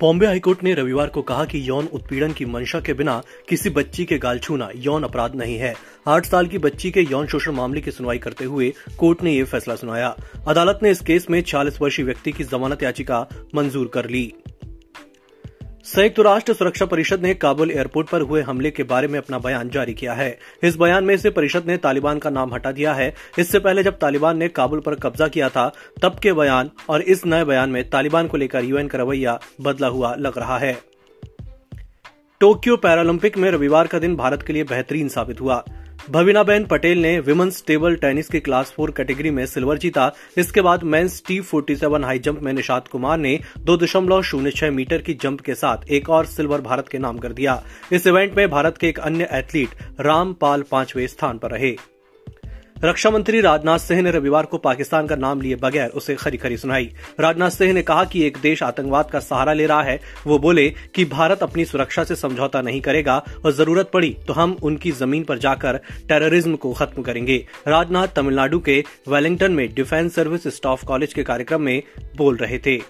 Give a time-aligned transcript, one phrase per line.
[0.00, 4.04] Bombay high court ने रविवार को कहा कि यौन उत्पीड़न की मंशा के बिना किसी बच्ची
[4.04, 5.74] के गाल छूना यौन अपराध नहीं है।
[6.06, 9.44] आठ साल की बच्ची के यौन शोषण मामले की सुनवाई करते हुए कोर्ट ने यह
[9.44, 10.16] फैसला सुनाया।
[10.48, 14.32] अदालत ने इस केस में छियालीस वर्षीय व्यक्ति की जमानत याचिका मंजूर कर ली।
[15.88, 19.70] संयुक्त राष्ट्र सुरक्षा परिषद ने काबुल एयरपोर्ट पर हुए हमले के बारे में अपना बयान
[19.70, 23.14] जारी किया है। इस बयान में से परिषद ने तालिबान का नाम हटा दिया है।
[23.38, 27.26] इससे पहले जब तालिबान ने काबुल पर कब्जा किया था, तब के बयान और इस
[27.26, 30.78] नए बयान में तालिबान को लेकर यूएन का रवैया बदला हुआ लग रहा है।
[32.40, 35.64] टोक्यो पैरालंपिक में रविवार का दिन भारत के लिए बेहतरीन साबित हुआ।
[36.10, 40.82] भविनाबेन पटेल ने विमेंस टेबल टेनिस की क्लास फोर कैटेगरी में सिल्वर जीता। इसके बाद
[40.84, 45.02] men's T forty seven high jump में निषाद कुमार ने दो दशमलव शून्य छह मीटर
[45.02, 48.48] की जंप के साथ एक और सिल्वर भारत के नाम कर दिया। इस इवेंट में
[48.50, 51.76] भारत के एक अन्य एथलीट रामपाल पाँचवें स्थान पर रहे।
[52.84, 56.56] रक्षा मंत्री राजनाथ सिंह ने रविवार को पाकिस्तान का नाम लिए बगैर उसे खरी खरी
[56.56, 56.84] सुनाई।
[57.20, 60.68] राजनाथ सिंह ने कहा कि एक देश आतंकवाद का सहारा ले रहा है। वो बोले
[60.94, 65.24] कि भारत अपनी सुरक्षा से समझौता नहीं करेगा और ज़रूरत पड़ी तो हम उनकी ज़मीन
[65.24, 71.14] पर जाकर टेररिज्म को खत्म करेंगे। राजनाथ तमिलनाडु के वेलिंगटन में डिफेंस सर्विस स्टाफ कॉलेज
[71.14, 71.82] के कार्यक्रम में
[72.16, 72.80] बोल रहे थे।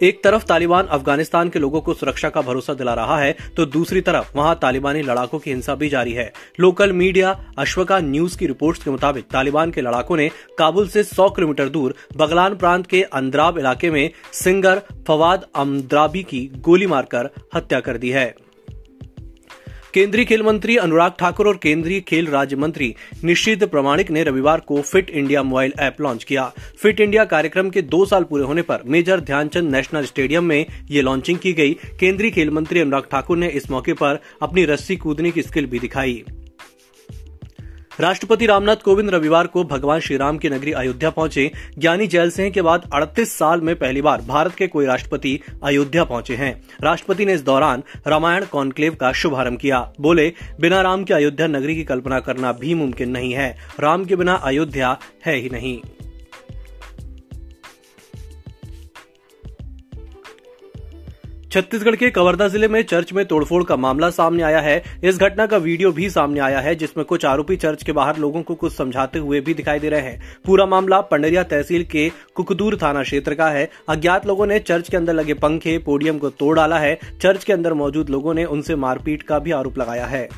[0.00, 4.00] एक तरफ़ तालिबान अफ़गानिस्तान के लोगों को सुरक्षा का भरोसा दिला रहा है तो दूसरी
[4.00, 8.82] तरफ़ वहाँ तालिबानी लड़ाकों की हिंसा भी जारी है। लोकल मीडिया अश्वका न्यूज़ की रिपोर्ट्स
[8.84, 10.28] के मुताबिक तालिबान के लड़ाकों ने
[10.58, 16.46] काबुल से 100 किलोमीटर दूर बगलान प्रांत के अंद्राब इलाके में सिंगर फवाद अमद्राबी की
[16.60, 18.34] गोली मारकर हत्या कर दी है।
[19.94, 24.80] केंद्रीय खेल मंत्री अनुराग ठाकुर और केंद्रीय खेल राज्य मंत्री निश्चित प्रमाणिक ने रविवार को
[24.80, 28.82] Fit India mobile app launch किया। फिट इंडिया कार्यक्रम के दो साल पूरे होने पर
[28.86, 33.48] मेजर ध्यानचंद नेशनल स्टेडियम में ये लॉन्चिंग की गई। केंद्रीय खेल मंत्री अनुराग ठाकुर ने
[33.48, 36.22] इस मौके पर अपनी रस्सी कूदने की स्किल भी दिखाई।
[38.00, 42.62] राष्ट्रपति रामनाथ कोविंद रविवार को भगवान श्रीराम की नगरी अयोध्या पहुँचे। ज्ञानी जैल सिंह के
[42.62, 47.34] बाद 38 साल में पहली बार भारत के कोई राष्ट्रपति अयोध्या पहुँचे हैं। राष्ट्रपति ने
[47.34, 52.20] इस दौरान रामायण कॉन्क्लेव का शुभारंभ किया। बोले, बिना राम के अयोध्या नगरी की कल्पना
[52.20, 55.80] करना भी मुमकिन नहीं है। राम के बिना अयोध्या है ही नहीं।
[61.54, 65.44] छत्तीसगढ़ के कवर्धा ज़िले में चर्च में तोड़फोड़ का मामला सामने आया है। इस घटना
[65.46, 68.72] का वीडियो भी सामने आया है, जिसमें कुछ आरोपी चर्च के बाहर लोगों को कुछ
[68.72, 73.34] समझाते हुए भी दिखाई दे रहे हैं। पूरा मामला पंडरिया तहसील के कुकदूर थाना क्षेत्र
[73.34, 76.98] का है। अज्ञात लोगों ने चर्च के अंदर लगे पंखे, पोडियम को तोड़ डाला है।
[77.22, 80.28] चर्च के अंदर मौजूद लोगों ने उनसे मारपीट का भी आरोप लगाया है।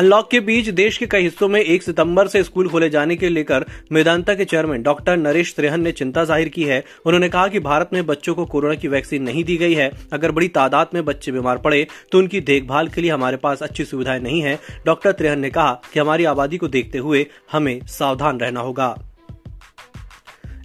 [0.00, 3.28] अनलॉक के बीच देश के कई हिस्सों में एक सितंबर से स्कूल खोले जाने के
[3.28, 7.60] लेकर मेदांता के चेयरमैन डॉक्टर नरेश त्रेहन ने चिंता ज़ाहिर की है। उन्होंने कहा कि
[7.60, 11.04] भारत में बच्चों को कोरोना की वैक्सीन नहीं दी गई है। अगर बड़ी तादाद में
[11.04, 15.12] बच्चे बीमार पड़े तो उनकी देखभाल के लिए हमारे पास अच्छी सुविधाएँ नहीं है। डॉक्टर
[15.12, 18.94] त्रेहन ने कहा कि हमारी आबादी को देखते हुए हमें सावधान रहना होगा।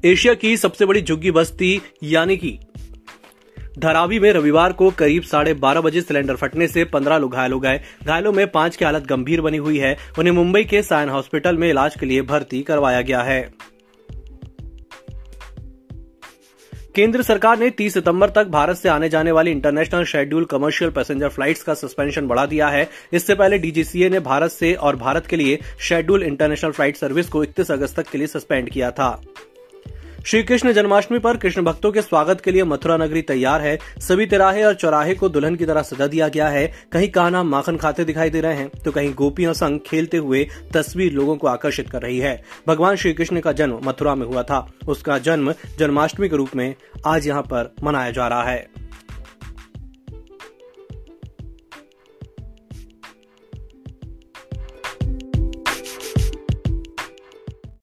[0.05, 2.57] एशिया की सबसे बड़ी झुग्गी बस्ती यानी कि
[3.79, 7.59] धरावी में रविवार को करीब साढ़े बारह बजे सिलेंडर फटने से पंद्रह लोग घायल हो
[7.59, 11.57] गए। घायलों में पाँच की हालत गंभीर बनी हुई है। उन्हें मुंबई के सायन हॉस्पिटल
[11.57, 13.53] में इलाज के लिए भर्ती करवाया गया है।
[16.95, 21.29] केंद्र सरकार ने 30 सितंबर तक भारत से आने जाने वाली international schedule commercial passenger
[21.29, 25.35] flights का सस्पेंशन बढ़ा दिया है। इससे पहले डीजीसीए ने भारत से और भारत के
[25.35, 29.21] लिए शेड्यूल इंटरनेशनल फ़्लाइट सर्विस को 31 अगस्त तक के लिए सस्पेंड किया था।
[30.25, 34.25] श्री कृष्ण जन्माष्टमी पर कृष्ण भक्तों के स्वागत के लिए मथुरा नगरी तैयार है। सभी
[34.25, 38.05] तिराहे और चौराहे को दुल्हन की तरह सजा दिया गया है। कहीं कान्हा माखन खाते
[38.05, 40.43] दिखाई दे रहे हैं तो कहीं गोपियों संग खेलते हुए
[40.73, 44.43] तस्वीर लोगों को आकर्षित कर रही है। भगवान श्री कृष्ण का जन्म मथुरा में हुआ
[44.43, 46.73] था। उसका जन्म जन्माष्टमी के रूप में
[47.07, 48.67] आज यहाँ पर मनाया जा रहा है।